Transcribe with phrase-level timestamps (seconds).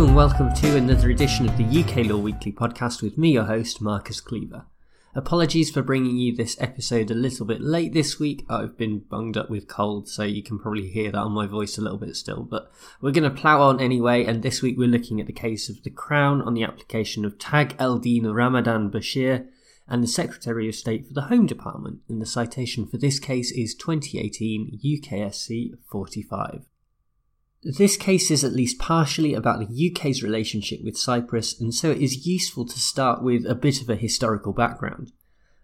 [0.00, 4.18] welcome to another edition of the UK Law Weekly podcast with me, your host, Marcus
[4.18, 4.64] Cleaver.
[5.14, 8.46] Apologies for bringing you this episode a little bit late this week.
[8.48, 11.76] I've been bunged up with cold, so you can probably hear that on my voice
[11.76, 12.44] a little bit still.
[12.44, 15.68] But we're going to plough on anyway, and this week we're looking at the case
[15.68, 19.48] of the Crown on the application of Tag Eldin Ramadan Bashir
[19.86, 21.98] and the Secretary of State for the Home Department.
[22.08, 26.69] And the citation for this case is 2018 UKSC 45.
[27.62, 32.00] This case is at least partially about the UK's relationship with Cyprus, and so it
[32.00, 35.12] is useful to start with a bit of a historical background.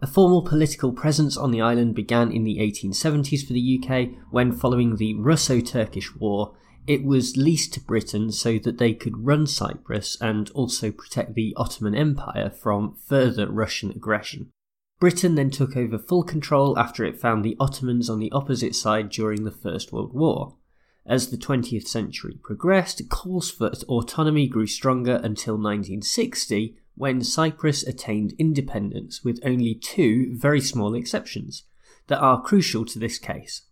[0.00, 4.52] A formal political presence on the island began in the 1870s for the UK when,
[4.52, 9.46] following the Russo Turkish War, it was leased to Britain so that they could run
[9.46, 14.50] Cyprus and also protect the Ottoman Empire from further Russian aggression.
[14.98, 19.10] Britain then took over full control after it found the Ottomans on the opposite side
[19.10, 20.56] during the First World War.
[21.04, 28.34] As the 20th century progressed, calls for autonomy grew stronger until 1960, when Cyprus attained
[28.38, 31.64] independence, with only two very small exceptions
[32.06, 33.62] that are crucial to this case.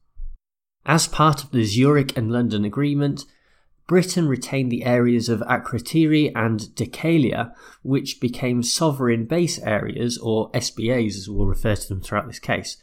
[0.84, 3.26] As part of the Zurich and London Agreement,
[3.86, 11.16] Britain retained the areas of Akrotiri and Dhekelia, which became sovereign base areas, or SBAs
[11.16, 12.76] as we'll refer to them throughout this case,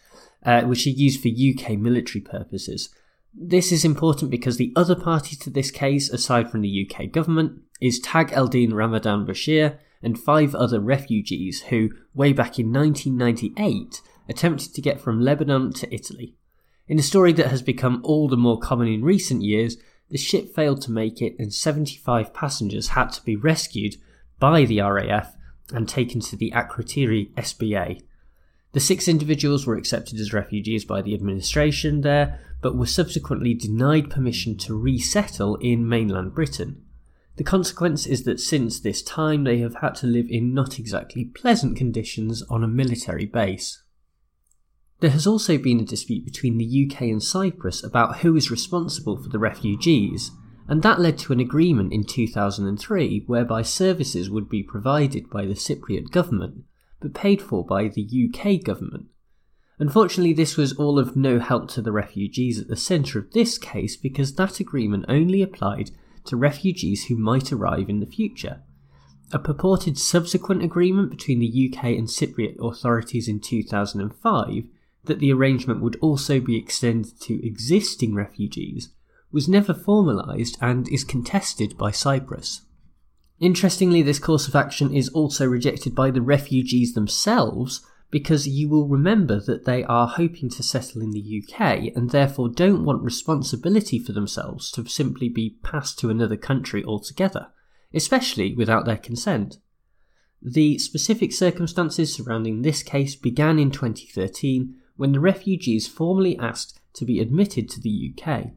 [0.46, 2.90] uh, which are used for UK military purposes.
[3.40, 7.62] This is important because the other party to this case, aside from the UK government,
[7.80, 14.74] is Tag Eldin Ramadan Bashir and five other refugees who, way back in 1998, attempted
[14.74, 16.36] to get from Lebanon to Italy.
[16.88, 19.78] In a story that has become all the more common in recent years,
[20.10, 23.98] the ship failed to make it and 75 passengers had to be rescued
[24.40, 25.36] by the RAF
[25.72, 28.02] and taken to the Akrotiri SBA.
[28.72, 34.10] The six individuals were accepted as refugees by the administration there, but were subsequently denied
[34.10, 36.84] permission to resettle in mainland Britain.
[37.38, 41.26] The consequence is that since this time they have had to live in not exactly
[41.26, 43.84] pleasant conditions on a military base.
[45.00, 49.22] There has also been a dispute between the UK and Cyprus about who is responsible
[49.22, 50.32] for the refugees,
[50.68, 55.54] and that led to an agreement in 2003 whereby services would be provided by the
[55.54, 56.64] Cypriot government
[57.00, 59.06] but paid for by the UK government.
[59.80, 63.58] Unfortunately, this was all of no help to the refugees at the centre of this
[63.58, 65.92] case because that agreement only applied
[66.26, 68.62] to refugees who might arrive in the future.
[69.32, 74.64] A purported subsequent agreement between the UK and Cypriot authorities in 2005
[75.04, 78.90] that the arrangement would also be extended to existing refugees
[79.32, 82.62] was never formalised and is contested by Cyprus.
[83.40, 88.88] Interestingly, this course of action is also rejected by the refugees themselves because you will
[88.88, 94.00] remember that they are hoping to settle in the UK and therefore don't want responsibility
[94.00, 97.48] for themselves to simply be passed to another country altogether,
[97.94, 99.58] especially without their consent.
[100.42, 107.06] The specific circumstances surrounding this case began in 2013 when the refugees formally asked to
[107.06, 108.52] be admitted to the UK.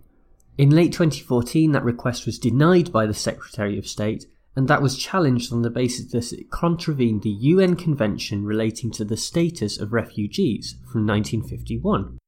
[0.57, 4.97] In late 2014, that request was denied by the Secretary of State, and that was
[4.97, 9.93] challenged on the basis that it contravened the UN Convention relating to the status of
[9.93, 12.19] refugees from 1951.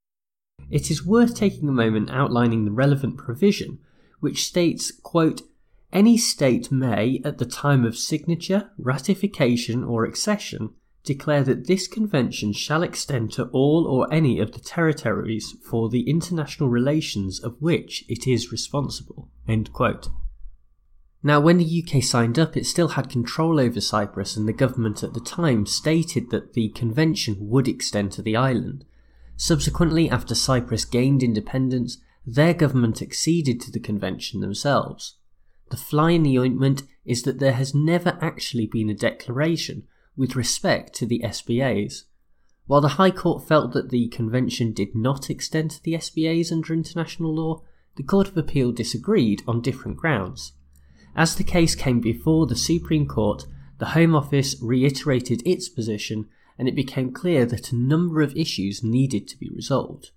[0.71, 3.79] It is worth taking a moment outlining the relevant provision,
[4.21, 5.43] which states, quote,
[5.93, 10.71] any state may, at the time of signature, ratification, or accession,
[11.05, 16.09] declare that this convention shall extend to all or any of the territories for the
[16.09, 19.29] international relations of which it is responsible.
[21.25, 25.05] Now, when the UK signed up, it still had control over Cyprus, and the government
[25.05, 28.85] at the time stated that the convention would extend to the island.
[29.37, 35.17] Subsequently, after Cyprus gained independence, their government acceded to the convention themselves.
[35.71, 39.85] The fly in the ointment is that there has never actually been a declaration
[40.17, 42.03] with respect to the SBAs.
[42.67, 46.75] While the High Court felt that the convention did not extend to the SBAs under
[46.75, 47.63] international law,
[47.97, 50.53] the Court of Appeal disagreed on different grounds.
[51.15, 53.47] As the case came before the Supreme Court,
[53.79, 56.29] the Home Office reiterated its position
[56.59, 60.11] and it became clear that a number of issues needed to be resolved.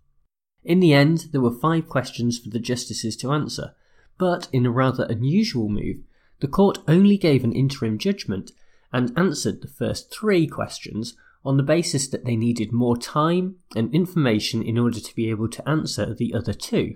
[0.64, 3.74] In the end, there were five questions for the justices to answer,
[4.18, 5.98] but in a rather unusual move,
[6.40, 8.52] the court only gave an interim judgment
[8.92, 13.94] and answered the first three questions on the basis that they needed more time and
[13.94, 16.96] information in order to be able to answer the other two.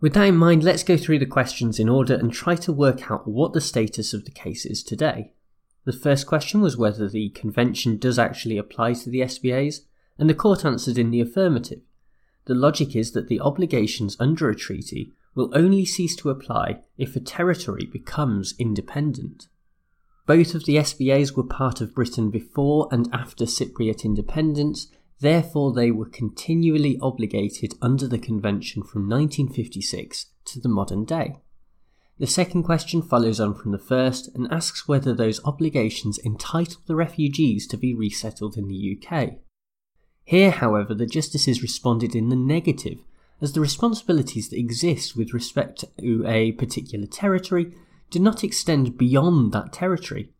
[0.00, 3.10] With that in mind, let's go through the questions in order and try to work
[3.10, 5.32] out what the status of the case is today.
[5.84, 9.80] The first question was whether the convention does actually apply to the SBAs,
[10.18, 11.80] and the court answered in the affirmative.
[12.46, 17.14] The logic is that the obligations under a treaty will only cease to apply if
[17.14, 19.48] a territory becomes independent.
[20.26, 24.88] Both of the SBAs were part of Britain before and after Cypriot independence,
[25.20, 31.36] therefore, they were continually obligated under the Convention from 1956 to the modern day.
[32.18, 36.94] The second question follows on from the first and asks whether those obligations entitle the
[36.94, 39.38] refugees to be resettled in the UK.
[40.24, 42.98] Here, however, the justices responded in the negative,
[43.40, 47.72] as the responsibilities that exist with respect to a particular territory
[48.10, 50.30] do not extend beyond that territory.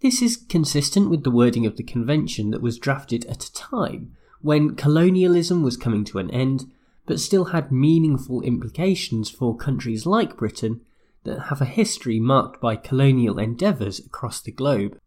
[0.00, 4.16] This is consistent with the wording of the convention that was drafted at a time
[4.42, 6.70] when colonialism was coming to an end,
[7.06, 10.80] but still had meaningful implications for countries like Britain
[11.24, 14.98] that have a history marked by colonial endeavours across the globe.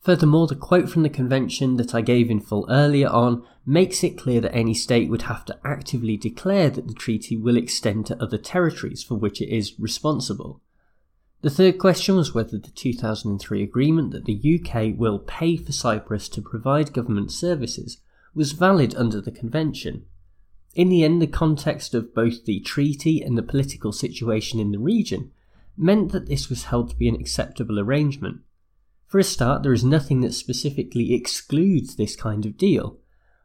[0.00, 4.16] Furthermore, the quote from the convention that I gave in full earlier on makes it
[4.16, 8.22] clear that any state would have to actively declare that the treaty will extend to
[8.22, 10.60] other territories for which it is responsible.
[11.42, 16.28] The third question was whether the 2003 agreement that the UK will pay for Cyprus
[16.30, 17.98] to provide government services
[18.36, 20.04] was valid under the convention,
[20.76, 24.78] in the end, the context of both the treaty and the political situation in the
[24.78, 25.32] region
[25.74, 28.40] meant that this was held to be an acceptable arrangement.
[29.06, 32.98] For a start, there is nothing that specifically excludes this kind of deal.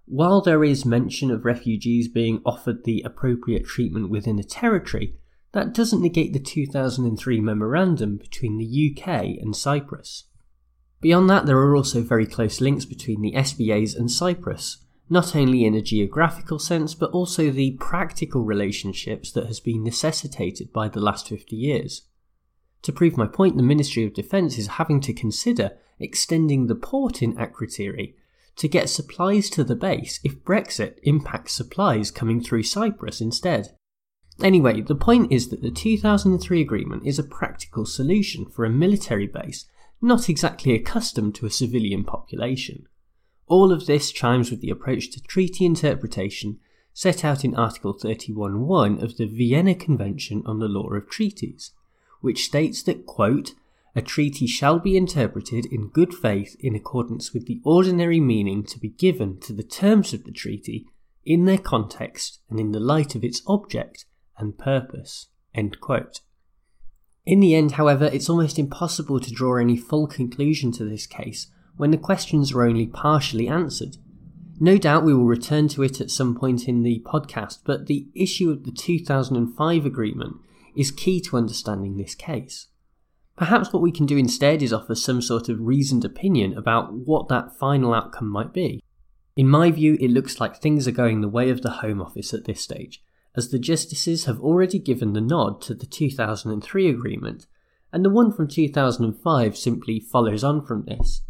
[0.06, 5.16] While there is mention of refugees being offered the appropriate treatment within a territory,
[5.54, 9.08] that doesn't negate the 2003 memorandum between the UK
[9.42, 10.26] and Cyprus.
[11.02, 14.78] Beyond that, there are also very close links between the SBAs and Cyprus,
[15.10, 20.72] not only in a geographical sense, but also the practical relationships that has been necessitated
[20.72, 22.04] by the last 50 years.
[22.84, 27.22] To prove my point, the Ministry of Defence is having to consider extending the port
[27.22, 28.14] in Akrotiri
[28.56, 33.76] to get supplies to the base if Brexit impacts supplies coming through Cyprus instead.
[34.42, 39.28] Anyway, the point is that the 2003 agreement is a practical solution for a military
[39.28, 39.66] base
[40.02, 42.88] not exactly accustomed to a civilian population.
[43.48, 46.60] All of this chimes with the approach to treaty interpretation
[46.94, 51.72] set out in Article 31.1 of the Vienna Convention on the Law of Treaties,
[52.22, 53.54] which states that, quote,
[53.96, 58.80] a treaty shall be interpreted in good faith in accordance with the ordinary meaning to
[58.80, 60.88] be given to the terms of the treaty
[61.26, 64.06] in their context and in the light of its object
[64.38, 65.28] and purpose.
[67.26, 71.48] In the end, however, it's almost impossible to draw any full conclusion to this case
[71.78, 73.98] when the questions are only partially answered.
[74.60, 78.08] No doubt we will return to it at some point in the podcast, but the
[78.14, 80.36] issue of the 2005 agreement
[80.76, 82.68] is key to understanding this case.
[83.38, 87.28] Perhaps what we can do instead is offer some sort of reasoned opinion about what
[87.30, 88.84] that final outcome might be.
[89.36, 92.34] In my view, it looks like things are going the way of the Home Office
[92.34, 93.02] at this stage,
[93.36, 97.48] as the Justices have already given the nod to the 2003 agreement,
[97.94, 101.22] and the one from 2005 simply follows on from this.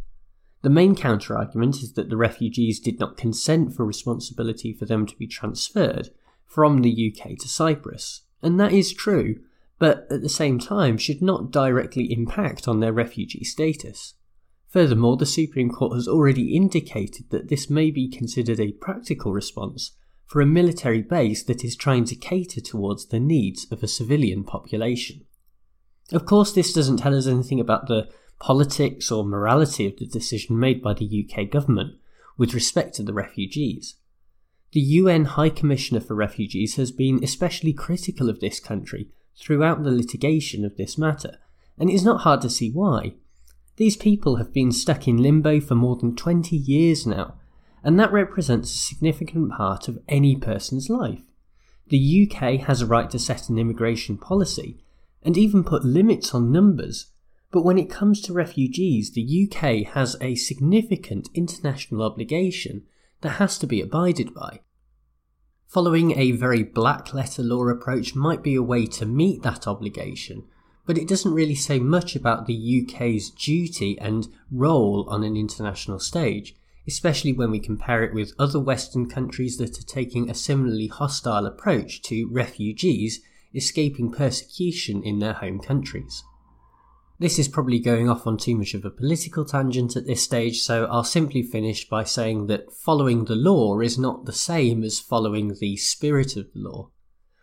[0.64, 5.16] The main counter-argument is that the refugees did not consent for responsibility for them to
[5.16, 6.10] be transferred
[6.46, 9.38] from the UK to Cyprus, and that is true,
[9.80, 14.14] but at the same time should not directly impact on their refugee status.
[14.68, 19.92] Furthermore, the Supreme Court has already indicated that this may be considered a practical response
[20.32, 24.46] for a military base that is trying to cater towards the needs of a civilian
[24.46, 25.26] population.
[26.14, 28.08] Of course, this doesn't tell us anything about the
[28.40, 31.98] politics or morality of the decision made by the UK government
[32.38, 33.96] with respect to the refugees.
[34.72, 39.92] The UN High Commissioner for Refugees has been especially critical of this country throughout the
[39.92, 41.40] litigation of this matter,
[41.78, 43.16] and it is not hard to see why.
[43.76, 47.36] These people have been stuck in limbo for more than 20 years now,
[47.84, 51.24] and that represents a significant part of any person's life.
[51.88, 54.84] The UK has a right to set an immigration policy
[55.24, 57.12] and even put limits on numbers
[57.52, 62.84] but when it comes to refugees, the UK has a significant international obligation
[63.22, 64.62] that has to be abided by.
[65.68, 70.46] Following a very black letter law approach might be a way to meet that obligation,
[70.86, 76.00] but it doesn't really say much about the UK's duty and role on an international
[76.00, 76.56] stage,
[76.88, 81.46] especially when we compare it with other Western countries that are taking a similarly hostile
[81.46, 83.22] approach to refugees
[83.54, 86.24] escaping persecution in their home countries.
[87.20, 90.62] This is probably going off on too much of a political tangent at this stage,
[90.62, 95.00] so I'll simply finish by saying that following the law is not the same as
[95.00, 96.90] following the spirit of the law.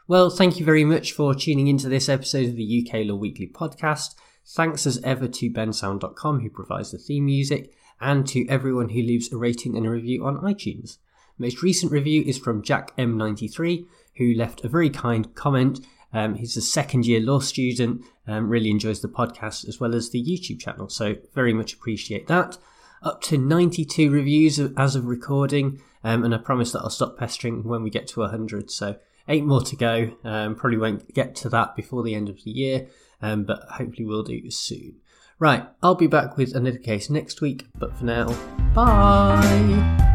[0.09, 3.47] Well, thank you very much for tuning into this episode of the UK Law Weekly
[3.47, 4.17] podcast.
[4.57, 9.33] Thanks as ever to bensound.com who provides the theme music and to everyone who leaves
[9.33, 10.99] a rating and a review on iTunes.
[11.39, 13.87] Most recent review is from Jack M93
[14.19, 18.71] who left a very kind comment Um, he's a second year law student, um, really
[18.71, 20.89] enjoys the podcast as well as the YouTube channel.
[20.89, 22.57] So, very much appreciate that.
[23.03, 27.63] Up to 92 reviews as of recording, um, and I promise that I'll stop pestering
[27.63, 28.71] when we get to 100.
[28.71, 28.97] So,
[29.29, 30.17] eight more to go.
[30.25, 32.87] Um, probably won't get to that before the end of the year,
[33.21, 34.97] um, but hopefully we'll do soon.
[35.39, 38.27] Right, I'll be back with another case next week, but for now,
[38.75, 40.08] bye!